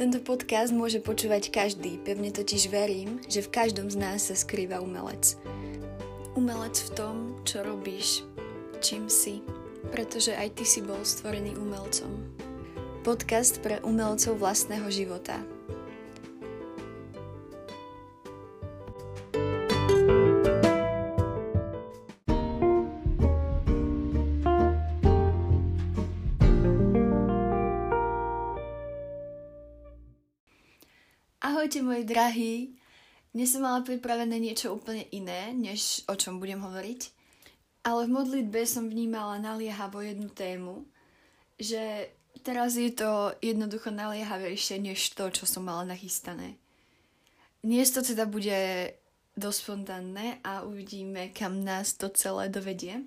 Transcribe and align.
Tento 0.00 0.16
podcast 0.16 0.72
môže 0.72 0.96
počúvať 0.96 1.52
každý, 1.52 2.00
pevne 2.00 2.32
totiž 2.32 2.72
verím, 2.72 3.20
že 3.28 3.44
v 3.44 3.52
každom 3.52 3.92
z 3.92 4.00
nás 4.00 4.32
sa 4.32 4.32
skrýva 4.32 4.80
umelec. 4.80 5.36
Umelec 6.32 6.72
v 6.88 6.90
tom, 6.96 7.16
čo 7.44 7.60
robíš, 7.60 8.24
čím 8.80 9.12
si, 9.12 9.44
pretože 9.92 10.32
aj 10.32 10.56
ty 10.56 10.64
si 10.64 10.80
bol 10.80 11.04
stvorený 11.04 11.52
umelcom. 11.52 12.16
Podcast 13.04 13.60
pre 13.60 13.76
umelcov 13.84 14.40
vlastného 14.40 14.88
života. 14.88 15.36
Ahojte 31.60 31.82
moji 31.82 32.04
drahí. 32.08 32.72
Dnes 33.36 33.52
som 33.52 33.60
mala 33.60 33.84
pripravené 33.84 34.40
niečo 34.40 34.72
úplne 34.72 35.04
iné, 35.12 35.52
než 35.52 36.08
o 36.08 36.16
čom 36.16 36.40
budem 36.40 36.56
hovoriť. 36.56 37.12
Ale 37.84 38.08
v 38.08 38.16
modlitbe 38.16 38.64
som 38.64 38.88
vnímala 38.88 39.36
naliehavo 39.36 40.00
jednu 40.00 40.32
tému, 40.32 40.88
že 41.60 42.08
teraz 42.40 42.80
je 42.80 42.88
to 42.88 43.36
jednoducho 43.44 43.92
naliehavejšie 43.92 44.80
než 44.80 45.12
to, 45.12 45.28
čo 45.28 45.44
som 45.44 45.68
mala 45.68 45.84
nachystané. 45.84 46.56
Dnes 47.60 47.92
to 47.92 48.00
teda 48.00 48.24
bude 48.24 48.96
dosť 49.36 49.58
spontánne 49.60 50.40
a 50.40 50.64
uvidíme, 50.64 51.28
kam 51.36 51.60
nás 51.60 51.92
to 51.92 52.08
celé 52.08 52.48
dovedie. 52.48 53.04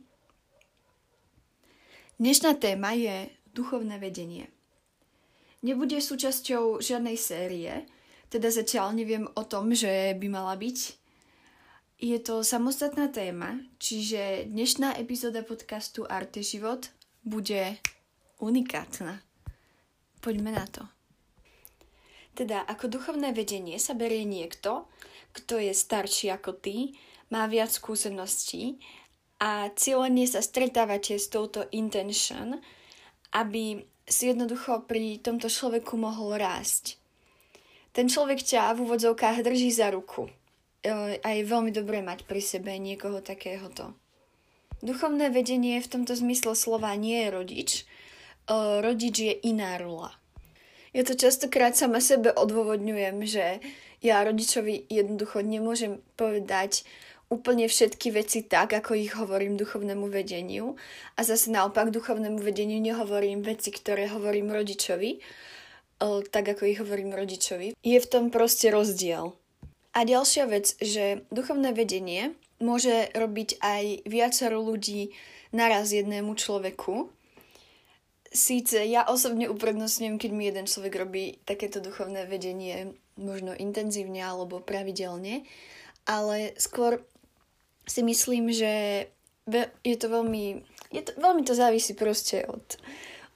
Dnešná 2.21 2.53
téma 2.61 2.93
je 2.93 3.33
duchovné 3.49 3.97
vedenie. 3.97 4.45
Nebude 5.65 5.97
súčasťou 5.97 6.85
žiadnej 6.85 7.17
série, 7.17 7.89
teda 8.33 8.49
zatiaľ 8.49 8.97
neviem 8.97 9.29
o 9.37 9.43
tom, 9.45 9.77
že 9.77 10.17
by 10.17 10.25
mala 10.25 10.57
byť. 10.57 10.77
Je 12.01 12.17
to 12.17 12.41
samostatná 12.41 13.13
téma, 13.13 13.61
čiže 13.77 14.49
dnešná 14.49 14.97
epizóda 14.97 15.45
podcastu 15.45 16.01
Arte 16.09 16.41
Život 16.41 16.89
bude 17.21 17.77
unikátna. 18.41 19.21
Poďme 20.17 20.49
na 20.49 20.65
to. 20.65 20.81
Teda 22.33 22.65
ako 22.65 22.97
duchovné 22.97 23.37
vedenie 23.37 23.77
sa 23.77 23.93
berie 23.93 24.25
niekto, 24.25 24.89
kto 25.37 25.61
je 25.61 25.69
starší 25.69 26.33
ako 26.33 26.57
ty, 26.57 26.97
má 27.29 27.45
viac 27.45 27.69
skúseností 27.69 28.81
a 29.37 29.69
cieľene 29.77 30.25
sa 30.25 30.41
stretávate 30.41 31.21
s 31.21 31.29
touto 31.29 31.69
intention, 31.69 32.57
aby 33.37 33.77
si 34.09 34.33
jednoducho 34.33 34.89
pri 34.89 35.21
tomto 35.21 35.45
človeku 35.53 35.93
mohol 36.01 36.41
rásť 36.41 37.02
ten 37.93 38.09
človek 38.09 38.41
ťa 38.41 38.73
v 38.73 38.89
úvodzovkách 38.89 39.45
drží 39.45 39.69
za 39.69 39.93
ruku. 39.93 40.27
E, 40.81 41.21
a 41.21 41.27
je 41.31 41.43
veľmi 41.45 41.69
dobré 41.69 42.01
mať 42.01 42.25
pri 42.25 42.41
sebe 42.41 42.73
niekoho 42.81 43.21
takéhoto. 43.21 43.93
Duchovné 44.83 45.31
vedenie 45.31 45.79
v 45.79 45.87
tomto 45.87 46.17
zmysle 46.17 46.57
slova 46.57 46.91
nie 46.97 47.23
je 47.23 47.29
rodič. 47.29 47.69
E, 47.79 47.83
rodič 48.81 49.15
je 49.21 49.33
iná 49.45 49.77
rula. 49.77 50.11
Ja 50.93 51.01
to 51.05 51.13
častokrát 51.13 51.73
sama 51.73 52.01
sebe 52.01 52.33
odôvodňujem, 52.33 53.17
že 53.25 53.61
ja 54.03 54.21
rodičovi 54.21 54.89
jednoducho 54.89 55.41
nemôžem 55.41 56.01
povedať 56.17 56.85
úplne 57.33 57.65
všetky 57.65 58.13
veci 58.13 58.45
tak, 58.45 58.77
ako 58.77 58.93
ich 58.93 59.17
hovorím 59.17 59.57
duchovnému 59.57 60.05
vedeniu. 60.05 60.77
A 61.17 61.25
zase 61.25 61.49
naopak 61.49 61.89
duchovnému 61.89 62.37
vedeniu 62.37 62.77
nehovorím 62.77 63.41
veci, 63.41 63.73
ktoré 63.73 64.05
hovorím 64.09 64.53
rodičovi 64.53 65.17
tak 65.99 66.45
ako 66.57 66.63
ich 66.67 66.79
hovorím 66.79 67.15
rodičovi, 67.15 67.75
je 67.79 67.99
v 67.99 68.09
tom 68.09 68.29
proste 68.33 68.69
rozdiel. 68.69 69.35
A 69.93 70.03
ďalšia 70.03 70.49
vec, 70.49 70.73
že 70.81 71.21
duchovné 71.29 71.71
vedenie 71.71 72.33
môže 72.57 73.13
robiť 73.13 73.61
aj 73.61 74.09
viacero 74.09 74.57
ľudí 74.63 75.13
naraz 75.53 75.93
jednému 75.93 76.33
človeku. 76.33 77.13
Síce 78.33 78.81
ja 78.89 79.05
osobne 79.05 79.45
uprednostňujem, 79.53 80.17
keď 80.17 80.31
mi 80.33 80.49
jeden 80.49 80.65
človek 80.65 80.93
robí 80.97 81.37
takéto 81.45 81.77
duchovné 81.77 82.25
vedenie 82.25 82.97
možno 83.13 83.53
intenzívne 83.53 84.25
alebo 84.25 84.57
pravidelne, 84.57 85.45
ale 86.09 86.57
skôr 86.57 87.05
si 87.85 88.01
myslím, 88.01 88.49
že 88.49 89.05
je 89.85 89.97
to 89.99 90.07
veľmi, 90.09 90.65
je 90.89 91.01
to, 91.05 91.11
veľmi 91.21 91.43
to 91.45 91.53
závisí 91.53 91.93
proste 91.93 92.41
od, 92.49 92.63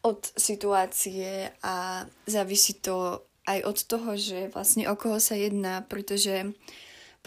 od 0.07 0.22
situácie 0.40 1.51
a 1.59 2.07
závisí 2.23 2.79
to 2.79 3.28
aj 3.47 3.59
od 3.63 3.78
toho, 3.84 4.09
že 4.16 4.51
vlastne 4.51 4.88
o 4.88 4.95
koho 4.95 5.19
sa 5.19 5.35
jedná, 5.35 5.84
pretože 5.84 6.56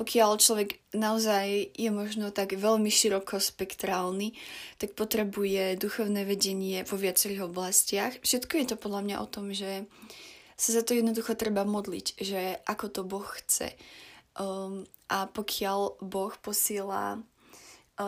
pokiaľ 0.01 0.41
človek 0.41 0.81
naozaj 0.97 1.77
je 1.77 1.91
možno 1.93 2.33
tak 2.33 2.57
veľmi 2.57 2.89
širokospektrálny, 2.89 4.33
tak 4.81 4.97
potrebuje 4.97 5.77
duchovné 5.77 6.25
vedenie 6.25 6.89
vo 6.89 6.97
viacerých 6.97 7.53
oblastiach. 7.53 8.17
Všetko 8.25 8.53
je 8.57 8.67
to 8.73 8.77
podľa 8.81 9.01
mňa 9.05 9.17
o 9.21 9.27
tom, 9.29 9.53
že 9.53 9.85
sa 10.57 10.77
za 10.77 10.83
to 10.85 10.97
jednoducho 10.97 11.37
treba 11.37 11.69
modliť, 11.69 12.07
že 12.17 12.61
ako 12.65 12.87
to 12.89 13.01
Boh 13.05 13.29
chce. 13.29 13.77
Um, 14.41 14.89
a 15.13 15.29
pokiaľ 15.29 16.01
Boh 16.01 16.33
posiela 16.41 17.21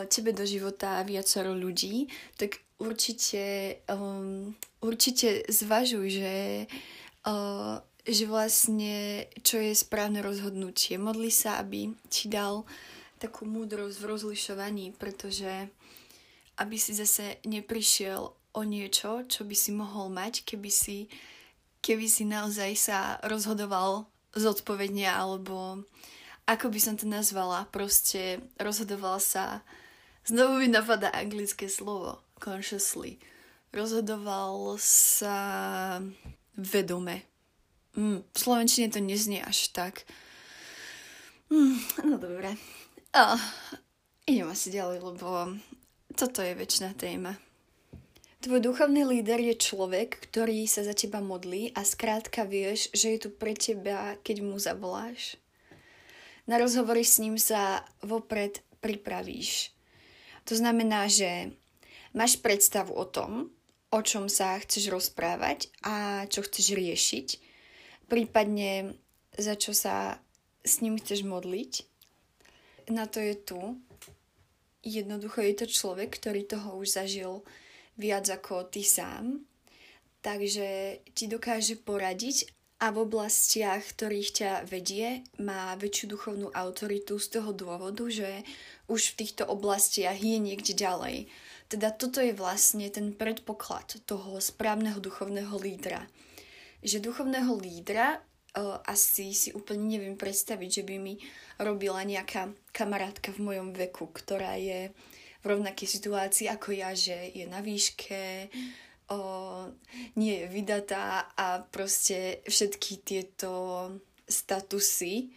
tebe 0.09 0.33
do 0.33 0.49
života 0.49 1.05
viacero 1.05 1.53
ľudí, 1.53 2.09
tak 2.41 2.63
určite, 2.81 3.79
um, 3.87 4.57
určite 4.83 5.47
zvažuj, 5.47 6.07
že, 6.11 6.37
uh, 7.29 7.79
že 8.03 8.25
vlastne 8.27 9.27
čo 9.47 9.63
je 9.63 9.73
správne 9.77 10.25
rozhodnutie. 10.25 10.99
Modli 10.99 11.31
sa, 11.31 11.63
aby 11.63 11.95
ti 12.11 12.27
dal 12.27 12.67
takú 13.23 13.47
múdrosť 13.47 13.97
v 14.03 14.09
rozlišovaní, 14.11 14.87
pretože 14.99 15.71
aby 16.59 16.77
si 16.77 16.93
zase 16.93 17.39
neprišiel 17.47 18.35
o 18.53 18.63
niečo, 18.67 19.25
čo 19.31 19.47
by 19.47 19.57
si 19.57 19.71
mohol 19.73 20.13
mať, 20.13 20.45
keby 20.45 20.69
si, 20.69 21.09
keby 21.81 22.05
si 22.11 22.29
naozaj 22.29 22.73
sa 22.77 22.99
rozhodoval 23.25 24.05
zodpovedne, 24.37 25.09
alebo 25.09 25.87
ako 26.47 26.71
by 26.71 26.81
som 26.83 26.95
to 26.99 27.07
nazvala, 27.07 27.71
proste 27.71 28.43
rozhodoval 28.59 29.23
sa, 29.23 29.63
znovu 30.27 30.63
mi 30.63 30.69
napadá 30.69 31.11
anglické 31.15 31.71
slovo, 31.71 32.23
consciously. 32.39 33.23
Rozhodoval 33.73 34.77
sa 34.83 35.39
vedome. 36.59 37.25
Mm, 37.97 38.21
v 38.21 38.37
slovenčine 38.37 38.93
to 38.93 39.01
neznie 39.01 39.41
až 39.41 39.73
tak. 39.73 40.05
Mm, 41.53 41.77
no 42.09 42.17
dobre. 42.17 42.57
Oh, 43.13 43.41
idem 44.25 44.49
asi 44.49 44.73
ďalej, 44.73 45.05
lebo 45.05 45.57
toto 46.17 46.41
je 46.41 46.53
väčšina 46.57 46.97
téma. 46.97 47.37
Tvoj 48.43 48.59
duchovný 48.59 49.07
líder 49.07 49.39
je 49.39 49.55
človek, 49.55 50.19
ktorý 50.27 50.67
sa 50.67 50.83
za 50.83 50.97
teba 50.99 51.23
modlí 51.23 51.71
a 51.79 51.87
skrátka 51.87 52.43
vieš, 52.43 52.91
že 52.91 53.15
je 53.15 53.19
tu 53.23 53.29
pre 53.31 53.55
teba, 53.55 54.19
keď 54.19 54.37
mu 54.43 54.59
zavoláš. 54.59 55.39
Na 56.47 56.59
rozhovory 56.59 57.07
s 57.07 57.23
ním 57.23 57.39
sa 57.39 57.87
vopred 58.03 58.61
pripravíš. 58.83 59.71
To 60.51 60.59
znamená, 60.59 61.07
že 61.07 61.55
Máš 62.13 62.37
predstavu 62.37 62.93
o 62.93 63.09
tom, 63.09 63.49
o 63.89 64.01
čom 64.05 64.29
sa 64.29 64.61
chceš 64.61 64.93
rozprávať 64.93 65.73
a 65.81 66.29
čo 66.29 66.45
chceš 66.45 66.77
riešiť, 66.77 67.29
prípadne 68.05 69.01
za 69.33 69.57
čo 69.57 69.73
sa 69.73 70.21
s 70.61 70.85
ním 70.85 71.01
chceš 71.01 71.25
modliť. 71.25 71.89
Na 72.93 73.09
to 73.09 73.17
je 73.17 73.33
tu. 73.33 73.81
Jednoducho 74.85 75.41
je 75.41 75.65
to 75.65 75.67
človek, 75.73 76.13
ktorý 76.13 76.45
toho 76.45 76.77
už 76.77 77.01
zažil 77.01 77.41
viac 77.97 78.29
ako 78.29 78.69
ty 78.69 78.85
sám, 78.85 79.41
takže 80.21 81.01
ti 81.17 81.33
dokáže 81.33 81.81
poradiť 81.81 82.53
a 82.83 82.91
v 82.91 83.07
oblastiach, 83.07 83.95
ktorých 83.95 84.31
ťa 84.35 84.53
vedie, 84.67 85.23
má 85.39 85.79
väčšiu 85.79 86.19
duchovnú 86.19 86.51
autoritu 86.51 87.23
z 87.23 87.39
toho 87.39 87.55
dôvodu, 87.55 88.03
že 88.11 88.43
už 88.91 89.15
v 89.15 89.19
týchto 89.23 89.47
oblastiach 89.47 90.19
je 90.19 90.43
niekde 90.43 90.75
ďalej 90.75 91.31
teda 91.73 91.89
toto 91.97 92.21
je 92.21 92.37
vlastne 92.37 92.85
ten 92.93 93.17
predpoklad 93.17 94.05
toho 94.05 94.37
správneho 94.45 95.01
duchovného 95.01 95.57
lídra. 95.57 96.05
Že 96.85 97.01
duchovného 97.01 97.49
lídra 97.57 98.21
uh, 98.21 98.77
asi 98.85 99.33
si 99.33 99.57
úplne 99.57 99.89
neviem 99.89 100.21
predstaviť, 100.21 100.69
že 100.69 100.83
by 100.85 101.01
mi 101.01 101.17
robila 101.57 102.05
nejaká 102.05 102.53
kamarátka 102.77 103.33
v 103.33 103.41
mojom 103.49 103.73
veku, 103.73 104.05
ktorá 104.13 104.61
je 104.61 104.93
v 105.41 105.45
rovnakej 105.49 105.89
situácii 105.89 106.53
ako 106.53 106.77
ja, 106.77 106.93
že 106.93 107.33
je 107.33 107.49
na 107.49 107.65
výške, 107.65 108.53
uh, 109.13 109.69
nie 110.17 110.43
je 110.43 110.47
vydatá 110.49 111.33
a 111.37 111.61
proste 111.63 112.41
všetky 112.49 113.05
tieto 113.05 113.51
statusy 114.27 115.33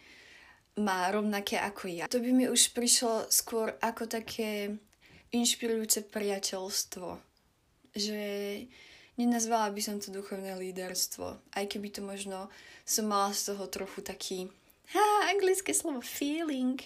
má 0.76 1.08
rovnaké 1.08 1.56
ako 1.56 1.88
ja. 1.88 2.04
To 2.08 2.20
by 2.20 2.30
mi 2.32 2.44
už 2.48 2.76
prišlo 2.76 3.28
skôr 3.32 3.72
ako 3.80 4.08
také 4.08 4.76
inšpirujúce 5.32 6.04
priateľstvo. 6.08 7.16
Že 7.96 8.20
nenazvala 9.16 9.72
by 9.72 9.80
som 9.80 9.96
to 9.96 10.12
duchovné 10.12 10.52
líderstvo, 10.56 11.40
aj 11.56 11.64
keby 11.64 11.88
to 11.92 12.04
možno 12.04 12.52
som 12.84 13.08
mala 13.08 13.32
z 13.32 13.52
toho 13.52 13.64
trochu 13.72 14.00
taký, 14.04 14.38
ha, 14.92 15.32
anglické 15.32 15.72
slovo 15.72 16.04
feeling, 16.04 16.76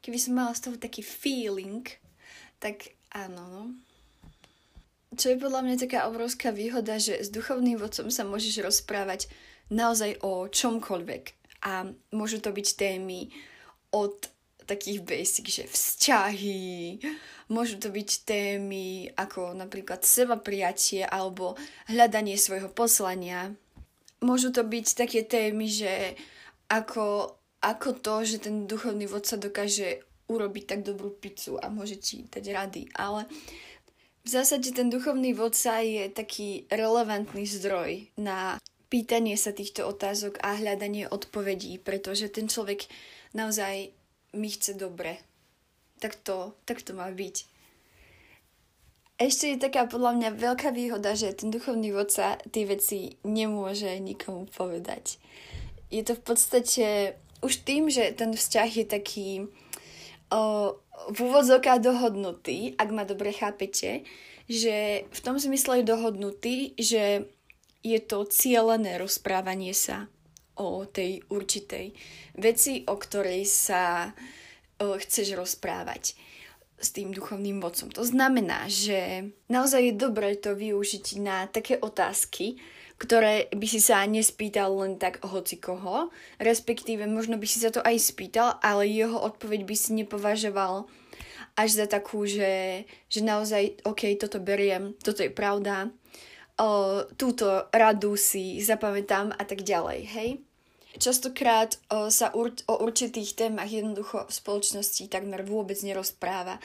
keby 0.00 0.18
som 0.18 0.34
mala 0.34 0.56
z 0.56 0.68
toho 0.68 0.76
taký 0.80 1.04
feeling, 1.04 1.84
tak 2.58 2.96
áno, 3.12 3.44
no. 3.44 3.62
Čo 5.18 5.34
je 5.34 5.42
podľa 5.42 5.66
mňa 5.66 5.76
taká 5.82 6.06
obrovská 6.06 6.54
výhoda, 6.54 6.94
že 7.02 7.18
s 7.18 7.34
duchovným 7.34 7.74
vodcom 7.74 8.06
sa 8.06 8.22
môžeš 8.22 8.62
rozprávať 8.62 9.26
naozaj 9.66 10.22
o 10.22 10.46
čomkoľvek. 10.46 11.24
A 11.66 11.90
môžu 12.14 12.38
to 12.38 12.54
byť 12.54 12.78
témy 12.78 13.34
od 13.90 14.30
takých 14.68 15.02
basic, 15.02 15.50
že 15.50 15.64
vzťahy, 15.66 17.02
môžu 17.50 17.82
to 17.82 17.90
byť 17.90 18.10
témy 18.28 19.10
ako 19.16 19.58
napríklad 19.58 20.06
seba 20.06 20.38
prijatie 20.38 21.02
alebo 21.02 21.58
hľadanie 21.90 22.38
svojho 22.38 22.70
poslania. 22.70 23.50
Môžu 24.22 24.54
to 24.54 24.62
byť 24.62 24.86
také 24.94 25.26
témy, 25.26 25.66
že 25.66 26.14
ako, 26.70 27.34
ako 27.58 27.88
to, 27.98 28.14
že 28.22 28.44
ten 28.44 28.70
duchovný 28.70 29.10
vodca 29.10 29.34
dokáže 29.34 30.04
urobiť 30.28 30.64
tak 30.68 30.80
dobrú 30.84 31.10
pizzu 31.16 31.56
a 31.56 31.72
môže 31.72 31.96
ti 31.96 32.28
dať 32.28 32.44
rady, 32.52 32.82
ale 32.92 33.24
v 34.28 34.36
zásade 34.36 34.76
ten 34.76 34.92
duchovný 34.92 35.32
vodca 35.32 35.80
je 35.80 36.04
taký 36.12 36.68
relevantný 36.68 37.48
zdroj 37.48 38.12
na 38.20 38.60
pýtanie 38.92 39.40
sa 39.40 39.56
týchto 39.56 39.88
otázok 39.88 40.36
a 40.44 40.52
hľadanie 40.52 41.08
odpovedí, 41.08 41.80
pretože 41.80 42.28
ten 42.28 42.44
človek 42.44 42.84
naozaj 43.32 43.88
mi 44.36 44.52
chce 44.52 44.76
dobre. 44.76 45.16
Tak 45.96 46.12
to, 46.20 46.52
tak 46.68 46.84
to 46.84 46.92
má 46.92 47.08
byť. 47.08 47.48
Ešte 49.16 49.56
je 49.56 49.64
taká 49.64 49.88
podľa 49.88 50.20
mňa 50.20 50.30
veľká 50.36 50.76
výhoda, 50.76 51.16
že 51.16 51.32
ten 51.32 51.48
duchovný 51.48 51.96
vodca 51.96 52.36
tie 52.52 52.68
veci 52.68 53.16
nemôže 53.24 53.96
nikomu 53.96 54.44
povedať. 54.52 55.16
Je 55.88 56.04
to 56.04 56.12
v 56.12 56.22
podstate 56.28 56.86
už 57.40 57.64
tým, 57.64 57.88
že 57.88 58.12
ten 58.12 58.36
vzťah 58.36 58.70
je 58.76 58.84
taký 58.84 59.28
v 61.08 61.18
úvodzokách 61.18 61.80
dohodnutý, 61.80 62.76
ak 62.76 62.88
ma 62.92 63.08
dobre 63.08 63.32
chápete, 63.32 64.04
že 64.48 65.08
v 65.08 65.20
tom 65.20 65.40
zmysle 65.40 65.80
je 65.80 65.90
dohodnutý, 65.90 66.56
že 66.76 67.28
je 67.84 67.98
to 68.02 68.28
cieľené 68.28 69.00
rozprávanie 69.00 69.72
sa 69.72 70.08
o 70.58 70.82
tej 70.84 71.22
určitej 71.30 71.94
veci, 72.36 72.82
o 72.84 72.98
ktorej 72.98 73.46
sa 73.46 74.12
chceš 74.78 75.38
rozprávať 75.38 76.18
s 76.78 76.88
tým 76.94 77.10
duchovným 77.10 77.58
vodcom. 77.58 77.90
To 77.90 78.06
znamená, 78.06 78.70
že 78.70 79.30
naozaj 79.50 79.90
je 79.90 79.94
dobré 79.98 80.38
to 80.38 80.54
využiť 80.54 81.06
na 81.18 81.50
také 81.50 81.78
otázky, 81.78 82.58
ktoré 82.98 83.46
by 83.54 83.66
si 83.70 83.78
sa 83.78 84.02
nespýtal 84.02 84.74
len 84.74 84.98
tak 84.98 85.22
hoci 85.22 85.62
koho, 85.62 86.10
respektíve 86.42 87.06
možno 87.06 87.38
by 87.38 87.46
si 87.46 87.62
sa 87.62 87.70
to 87.70 87.78
aj 87.86 87.94
spýtal, 87.94 88.58
ale 88.58 88.90
jeho 88.90 89.14
odpoveď 89.22 89.62
by 89.62 89.74
si 89.78 89.94
nepovažoval 89.94 90.90
až 91.54 91.70
za 91.74 91.86
takú, 91.86 92.26
že, 92.26 92.84
že 93.10 93.22
naozaj, 93.22 93.82
OK, 93.86 94.18
toto 94.18 94.42
beriem, 94.42 94.94
toto 94.98 95.22
je 95.22 95.30
pravda, 95.30 95.90
o, 96.58 97.02
túto 97.14 97.70
radu 97.70 98.18
si 98.18 98.58
zapamätám 98.62 99.34
a 99.34 99.42
tak 99.46 99.62
ďalej, 99.62 100.00
hej? 100.06 100.30
Častokrát 100.98 101.78
o, 101.90 102.10
sa 102.10 102.34
ur, 102.34 102.50
o 102.66 102.74
určitých 102.82 103.38
témach 103.38 103.70
jednoducho 103.70 104.26
v 104.26 104.32
spoločnosti 104.34 105.06
takmer 105.06 105.46
vôbec 105.46 105.78
nerozpráva 105.82 106.58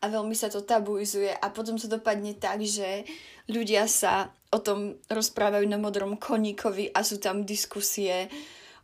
a 0.00 0.04
veľmi 0.06 0.36
sa 0.36 0.52
to 0.52 0.60
tabuizuje 0.60 1.32
a 1.32 1.46
potom 1.48 1.80
to 1.80 1.88
dopadne 1.88 2.36
tak, 2.36 2.60
že 2.64 3.08
ľudia 3.48 3.88
sa 3.88 4.32
o 4.48 4.58
tom 4.58 4.96
rozprávajú 5.12 5.68
na 5.68 5.76
modrom 5.76 6.16
koníkovi 6.16 6.92
a 6.94 7.04
sú 7.04 7.20
tam 7.20 7.44
diskusie 7.44 8.32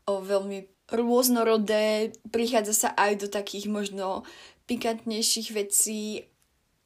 o 0.05 0.21
veľmi 0.21 0.69
rôznorodé, 0.93 2.13
prichádza 2.29 2.75
sa 2.77 2.89
aj 2.93 3.25
do 3.25 3.29
takých 3.33 3.73
možno 3.73 4.29
pikantnejších 4.69 5.57
vecí, 5.57 6.29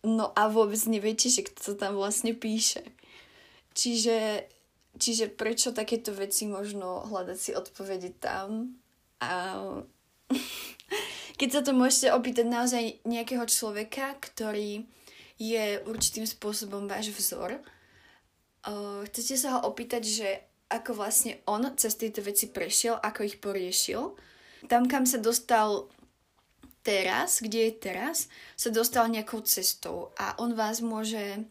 no 0.06 0.30
a 0.38 0.46
vôbec 0.46 0.78
neviete, 0.86 1.26
že 1.26 1.42
kto 1.42 1.58
to 1.58 1.72
tam 1.74 1.98
vlastne 1.98 2.34
píše. 2.34 2.86
Čiže 3.74 4.46
Čiže 4.98 5.30
prečo 5.30 5.70
takéto 5.70 6.10
veci 6.10 6.50
možno 6.50 7.06
hľadať 7.06 7.38
si 7.38 7.50
odpovede 7.54 8.18
tam 8.18 8.74
a 9.22 9.62
keď 11.38 11.48
sa 11.54 11.60
to 11.62 11.70
môžete 11.70 12.10
opýtať 12.10 12.46
naozaj 12.50 12.98
nejakého 13.06 13.46
človeka, 13.46 14.18
ktorý 14.18 14.90
je 15.38 15.78
určitým 15.86 16.26
spôsobom 16.26 16.90
váš 16.90 17.14
vzor, 17.14 17.62
uh, 18.68 19.00
chcete 19.08 19.34
sa 19.40 19.58
ho 19.58 19.72
opýtať, 19.72 20.02
že 20.04 20.28
ako 20.68 21.00
vlastne 21.00 21.40
on 21.48 21.64
cez 21.80 21.96
tieto 21.96 22.20
veci 22.20 22.52
prešiel, 22.52 23.00
ako 23.00 23.24
ich 23.24 23.40
poriešil. 23.40 24.12
Tam, 24.68 24.84
kam 24.84 25.08
sa 25.08 25.16
dostal 25.16 25.88
teraz, 26.84 27.40
kde 27.40 27.68
je 27.68 27.72
teraz, 27.72 28.28
sa 28.52 28.68
dostal 28.68 29.08
nejakou 29.08 29.40
cestou 29.44 30.12
a 30.20 30.36
on 30.36 30.52
vás 30.52 30.84
môže 30.84 31.44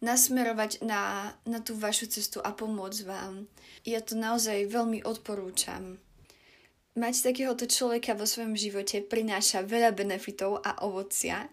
nasmerovať 0.00 0.80
na, 0.80 1.36
na 1.44 1.60
tú 1.60 1.76
vašu 1.76 2.08
cestu 2.08 2.40
a 2.40 2.56
pomôcť 2.56 3.00
vám. 3.04 3.44
Ja 3.84 4.00
to 4.00 4.16
naozaj 4.16 4.72
veľmi 4.72 5.04
odporúčam. 5.04 6.00
Mať 6.96 7.32
takéhoto 7.32 7.68
človeka 7.68 8.16
vo 8.16 8.24
svojom 8.24 8.56
živote 8.56 9.04
prináša 9.04 9.62
veľa 9.62 9.92
benefitov 9.94 10.64
a 10.64 10.80
ovocia. 10.82 11.52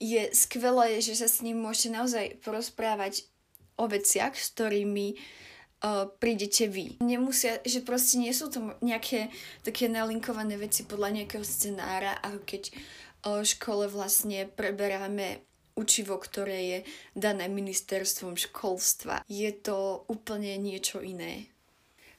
Je 0.00 0.32
skvelé, 0.34 0.98
že 0.98 1.14
sa 1.14 1.28
s 1.28 1.44
ním 1.44 1.62
môžete 1.62 1.94
naozaj 1.94 2.26
porozprávať 2.42 3.28
o 3.76 3.84
veciach, 3.90 4.34
s 4.34 4.54
ktorými 4.54 5.14
uh, 5.14 6.10
prídete 6.18 6.70
vy. 6.70 6.98
Nemusia, 7.02 7.58
že 7.66 7.82
proste 7.82 8.20
nie 8.22 8.30
sú 8.30 8.48
to 8.50 8.78
nejaké 8.80 9.28
také 9.66 9.90
nalinkované 9.90 10.56
veci 10.56 10.86
podľa 10.86 11.22
nejakého 11.22 11.44
scenára, 11.44 12.18
ako 12.22 12.40
keď 12.46 12.62
uh, 12.70 13.42
v 13.42 13.46
škole 13.46 13.84
vlastne 13.90 14.46
preberáme 14.46 15.42
učivo, 15.74 16.22
ktoré 16.22 16.58
je 16.62 16.78
dané 17.18 17.50
ministerstvom 17.50 18.38
školstva. 18.38 19.26
Je 19.26 19.50
to 19.50 20.06
úplne 20.06 20.54
niečo 20.62 21.02
iné. 21.02 21.50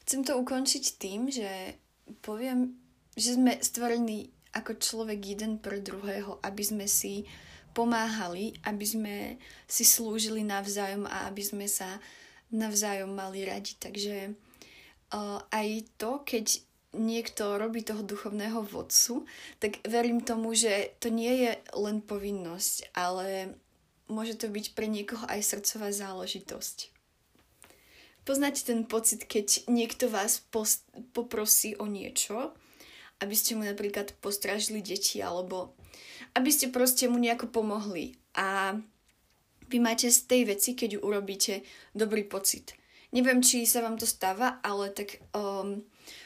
Chcem 0.04 0.28
to 0.28 0.36
ukončiť 0.38 0.84
tým, 1.00 1.32
že 1.32 1.80
poviem, 2.22 2.78
že 3.16 3.40
sme 3.40 3.58
stvorení 3.64 4.30
ako 4.56 4.80
človek 4.80 5.20
jeden 5.24 5.60
pre 5.60 5.80
druhého, 5.80 6.40
aby 6.44 6.64
sme 6.64 6.86
si 6.88 7.28
pomáhali, 7.76 8.56
aby 8.64 8.86
sme 8.88 9.16
si 9.68 9.84
slúžili 9.84 10.48
navzájom 10.48 11.04
a 11.04 11.28
aby 11.28 11.44
sme 11.44 11.68
sa 11.68 12.00
navzájom 12.56 13.12
mali 13.12 13.44
radi. 13.44 13.76
Takže 13.76 14.32
uh, 14.32 15.40
aj 15.52 15.68
to, 16.00 16.24
keď 16.24 16.64
niekto 16.96 17.60
robí 17.60 17.84
toho 17.84 18.02
duchovného 18.02 18.64
vodcu, 18.64 19.28
tak 19.60 19.84
verím 19.84 20.24
tomu, 20.24 20.56
že 20.56 20.96
to 21.04 21.12
nie 21.12 21.44
je 21.44 21.52
len 21.76 22.00
povinnosť, 22.00 22.96
ale 22.96 23.60
môže 24.08 24.40
to 24.40 24.48
byť 24.48 24.72
pre 24.72 24.88
niekoho 24.88 25.28
aj 25.28 25.44
srdcová 25.44 25.92
záležitosť. 25.92 26.96
Poznáte 28.26 28.66
ten 28.66 28.88
pocit, 28.90 29.28
keď 29.30 29.70
niekto 29.70 30.10
vás 30.10 30.42
post- 30.50 30.88
poprosí 31.14 31.78
o 31.78 31.86
niečo, 31.86 32.58
aby 33.22 33.36
ste 33.38 33.54
mu 33.54 33.62
napríklad 33.62 34.18
postražili 34.18 34.82
deti, 34.82 35.22
alebo 35.22 35.78
aby 36.36 36.50
ste 36.52 36.68
proste 36.70 37.08
mu 37.08 37.16
nejako 37.16 37.48
pomohli 37.48 38.20
a 38.36 38.76
vy 39.66 39.78
máte 39.82 40.12
z 40.12 40.30
tej 40.30 40.42
veci, 40.46 40.78
keď 40.78 41.00
ju 41.00 41.00
urobíte, 41.02 41.66
dobrý 41.96 42.28
pocit. 42.28 42.78
Neviem, 43.16 43.40
či 43.40 43.64
sa 43.64 43.82
vám 43.82 43.96
to 43.96 44.06
stáva, 44.06 44.60
ale 44.62 44.92
tak 44.92 45.24
um, 45.32 45.82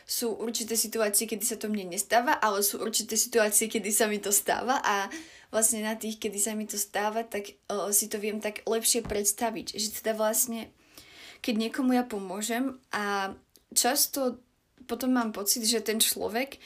sú 0.09 0.33
určité 0.35 0.73
situácie, 0.73 1.29
kedy 1.29 1.45
sa 1.45 1.55
to 1.55 1.69
mne 1.69 1.93
nestáva, 1.93 2.35
ale 2.35 2.65
sú 2.65 2.81
určité 2.81 3.13
situácie, 3.13 3.69
kedy 3.69 3.93
sa 3.93 4.09
mi 4.09 4.17
to 4.17 4.33
stáva 4.33 4.81
a 4.81 5.07
vlastne 5.53 5.85
na 5.85 5.93
tých, 5.93 6.17
kedy 6.17 6.39
sa 6.41 6.57
mi 6.57 6.65
to 6.65 6.75
stáva, 6.75 7.21
tak 7.23 7.61
uh, 7.69 7.93
si 7.93 8.09
to 8.09 8.17
viem 8.17 8.41
tak 8.41 8.65
lepšie 8.65 9.05
predstaviť. 9.05 9.77
Že 9.77 9.87
teda 10.01 10.13
vlastne, 10.17 10.73
keď 11.45 11.69
niekomu 11.69 11.93
ja 11.93 12.03
pomôžem 12.03 12.75
a 12.89 13.37
často 13.71 14.41
potom 14.89 15.13
mám 15.13 15.29
pocit, 15.29 15.61
že 15.63 15.85
ten 15.85 16.01
človek 16.01 16.57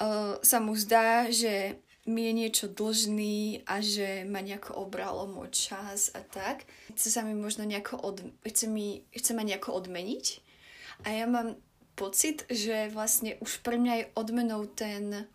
uh, 0.00 0.40
sa 0.40 0.58
mu 0.58 0.72
zdá, 0.72 1.28
že 1.28 1.76
mi 2.08 2.24
je 2.24 2.32
niečo 2.32 2.66
dlžný 2.72 3.68
a 3.68 3.84
že 3.84 4.24
ma 4.24 4.40
nejako 4.40 4.88
obralo 4.88 5.28
môj 5.28 5.52
čas 5.52 6.08
a 6.16 6.24
tak. 6.24 6.64
Chce 6.96 7.12
sa 7.12 7.20
mi 7.20 7.36
možno 7.36 7.68
nejako 7.68 8.00
od, 8.00 8.24
chce, 8.48 8.66
mi, 8.66 9.04
chce 9.12 9.36
ma 9.36 9.44
nejako 9.44 9.76
odmeniť 9.76 10.24
a 11.04 11.14
ja 11.14 11.28
mám 11.28 11.60
pocit, 11.94 12.46
že 12.50 12.90
vlastne 12.94 13.34
už 13.42 13.62
pre 13.66 13.78
mňa 13.78 13.94
je 13.94 14.10
odmenou 14.14 14.66
ten, 14.66 15.28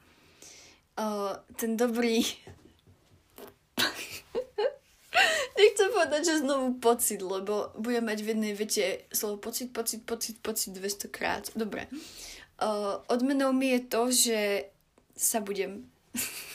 uh, 0.98 1.34
ten 1.60 1.78
dobrý... 1.78 2.24
Nechcem 5.54 5.90
povedať, 5.94 6.22
že 6.26 6.42
znovu 6.42 6.82
pocit, 6.82 7.22
lebo 7.22 7.70
budem 7.78 8.04
mať 8.10 8.20
v 8.26 8.30
jednej 8.34 8.54
vete 8.58 9.06
slovo 9.14 9.38
pocit, 9.38 9.70
pocit, 9.70 10.02
pocit, 10.02 10.36
pocit 10.42 10.74
200 10.74 11.08
krát. 11.14 11.44
Dobre. 11.54 11.88
Uh, 12.58 13.00
odmenou 13.08 13.54
mi 13.54 13.78
je 13.78 13.80
to, 13.86 14.02
že 14.12 14.40
sa 15.14 15.40
budem... 15.40 15.86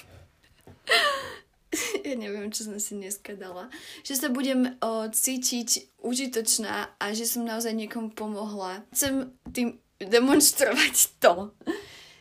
ja 2.09 2.14
neviem, 2.16 2.49
čo 2.49 2.64
som 2.64 2.76
si 2.80 2.97
dneska 2.97 3.37
dala, 3.37 3.68
že 4.02 4.16
sa 4.16 4.33
budem 4.33 4.76
o, 4.80 5.09
cítiť 5.09 6.00
užitočná 6.00 6.97
a 6.97 7.04
že 7.12 7.28
som 7.28 7.45
naozaj 7.45 7.76
niekomu 7.76 8.12
pomohla. 8.16 8.85
Chcem 8.95 9.33
tým 9.52 9.76
demonstrovať 10.00 11.18
to, 11.18 11.52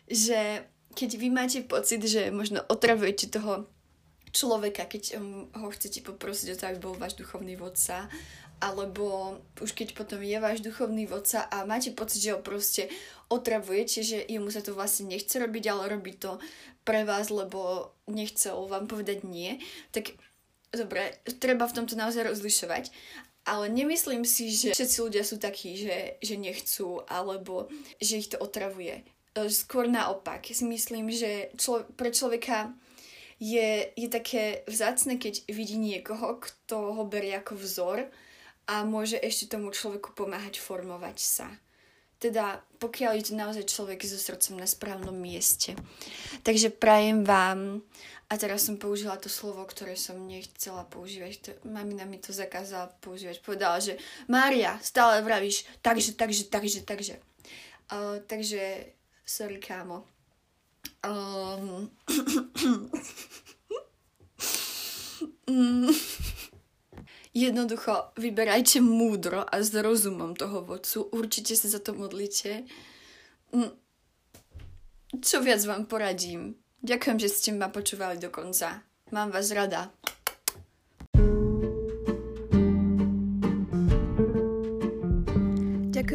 že 0.10 0.66
keď 0.98 1.10
vy 1.16 1.28
máte 1.30 1.60
pocit, 1.62 2.02
že 2.02 2.34
možno 2.34 2.66
otravujete 2.66 3.30
toho 3.30 3.70
človeka, 4.34 4.90
keď 4.90 5.22
um, 5.22 5.46
ho 5.54 5.68
chcete 5.70 6.02
poprosiť 6.02 6.54
o 6.54 6.58
to, 6.58 6.64
aby 6.68 6.80
bol 6.82 6.96
váš 6.98 7.14
duchovný 7.16 7.54
vodca, 7.54 8.10
alebo 8.58 9.38
už 9.62 9.78
keď 9.78 9.94
potom 9.94 10.18
je 10.18 10.38
váš 10.42 10.66
duchovný 10.66 11.06
vodca 11.06 11.46
a 11.46 11.62
máte 11.70 11.94
pocit, 11.94 12.26
že 12.26 12.34
ho 12.34 12.42
proste 12.42 12.90
otravujete, 13.30 14.02
že 14.02 14.18
jemu 14.26 14.50
sa 14.50 14.66
to 14.66 14.74
vlastne 14.74 15.14
nechce 15.14 15.38
robiť, 15.38 15.64
ale 15.70 15.94
robí 15.94 16.18
to 16.18 16.42
pre 16.88 17.04
vás, 17.04 17.28
lebo 17.28 17.92
nechcel 18.08 18.56
vám 18.72 18.88
povedať 18.88 19.28
nie, 19.28 19.60
tak 19.92 20.16
dobre, 20.72 21.20
treba 21.44 21.68
v 21.68 21.76
tomto 21.84 22.00
naozaj 22.00 22.24
rozlišovať. 22.24 22.96
Ale 23.48 23.72
nemyslím 23.72 24.28
si, 24.28 24.52
že 24.52 24.76
všetci 24.76 24.98
ľudia 25.04 25.24
sú 25.24 25.40
takí, 25.40 25.80
že, 25.80 26.20
že 26.20 26.36
nechcú, 26.36 27.04
alebo 27.08 27.72
že 28.00 28.20
ich 28.20 28.28
to 28.28 28.40
otravuje. 28.40 29.08
E, 29.36 29.48
skôr 29.48 29.88
naopak. 29.88 30.44
Si 30.52 30.68
myslím, 30.68 31.08
že 31.08 31.56
člo- 31.56 31.88
pre 31.96 32.12
človeka 32.12 32.76
je, 33.40 33.88
je 33.96 34.08
také 34.12 34.68
vzácne, 34.68 35.16
keď 35.16 35.48
vidí 35.48 35.80
niekoho, 35.80 36.44
kto 36.44 36.92
ho 37.00 37.04
berie 37.08 37.40
ako 37.40 37.56
vzor 37.56 38.12
a 38.68 38.84
môže 38.84 39.16
ešte 39.16 39.56
tomu 39.56 39.72
človeku 39.72 40.12
pomáhať 40.12 40.60
formovať 40.60 41.18
sa. 41.24 41.48
Teda 42.18 42.66
pokiaľ 42.82 43.12
je 43.18 43.26
to 43.30 43.34
naozaj 43.38 43.66
človek 43.70 44.02
so 44.06 44.18
srdcom 44.18 44.58
na 44.58 44.68
správnom 44.70 45.14
mieste. 45.14 45.78
Takže 46.42 46.74
prajem 46.74 47.22
vám, 47.22 47.86
a 48.28 48.34
teraz 48.36 48.66
som 48.66 48.76
použila 48.76 49.16
to 49.22 49.30
slovo, 49.30 49.62
ktoré 49.70 49.94
som 49.94 50.18
nechcela 50.26 50.84
používať, 50.90 51.34
to, 51.40 51.50
mamina 51.70 52.04
mi 52.10 52.18
to 52.18 52.34
zakázala 52.34 52.90
používať, 53.00 53.40
povedala, 53.46 53.78
že 53.78 54.02
Mária, 54.26 54.76
stále 54.82 55.22
vravíš, 55.22 55.64
takže, 55.86 56.18
takže, 56.18 56.44
takže, 56.50 56.80
takže. 56.84 57.16
Uh, 57.88 58.20
takže 58.28 58.98
Sorry, 59.28 59.60
kámo. 59.60 60.06
Um... 61.04 61.92
Jednoducho, 67.38 68.18
vyberajte 68.18 68.82
múdro 68.82 69.46
a 69.46 69.62
s 69.62 69.70
rozumom 69.70 70.34
toho 70.34 70.66
vodcu. 70.66 71.06
Určite 71.14 71.54
sa 71.54 71.70
za 71.70 71.78
to 71.78 71.94
modlite. 71.94 72.66
Mm. 73.54 73.78
Čo 75.22 75.46
viac 75.46 75.62
vám 75.70 75.86
poradím? 75.86 76.58
Ďakujem, 76.82 77.18
že 77.22 77.30
ste 77.30 77.50
ma 77.54 77.70
počúvali 77.70 78.18
do 78.18 78.34
konca. 78.34 78.82
Mám 79.14 79.30
vás 79.30 79.54
rada. 79.54 79.94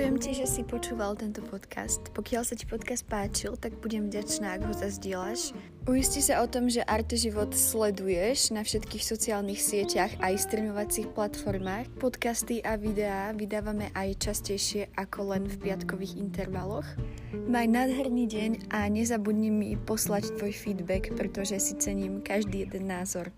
Ďakujem 0.03 0.19
ti, 0.19 0.35
že 0.35 0.47
si 0.51 0.63
počúval 0.67 1.15
tento 1.15 1.47
podcast. 1.47 2.03
Pokiaľ 2.11 2.43
sa 2.43 2.59
ti 2.59 2.67
podcast 2.67 3.07
páčil, 3.07 3.55
tak 3.55 3.79
budem 3.79 4.11
vďačná, 4.11 4.59
ak 4.59 4.67
ho 4.67 4.75
zazdieľaš. 4.75 5.55
Uisti 5.87 6.19
sa 6.19 6.43
o 6.43 6.51
tom, 6.51 6.67
že 6.67 6.83
Arte 6.83 7.15
Život 7.15 7.55
sleduješ 7.55 8.51
na 8.51 8.67
všetkých 8.67 8.99
sociálnych 8.99 9.63
sieťach 9.63 10.11
aj 10.19 10.43
streamovacích 10.43 11.07
platformách. 11.15 11.87
Podcasty 12.03 12.59
a 12.67 12.75
videá 12.75 13.31
vydávame 13.31 13.95
aj 13.95 14.19
častejšie 14.27 14.91
ako 14.99 15.39
len 15.39 15.47
v 15.47 15.71
piatkových 15.71 16.19
intervaloch. 16.19 16.99
Maj 17.47 17.71
nádherný 17.71 18.27
deň 18.27 18.51
a 18.75 18.91
nezabudni 18.91 19.55
mi 19.55 19.79
poslať 19.79 20.35
tvoj 20.35 20.51
feedback, 20.51 21.15
pretože 21.15 21.63
si 21.63 21.79
cením 21.79 22.19
každý 22.27 22.67
jeden 22.67 22.91
názor. 22.91 23.31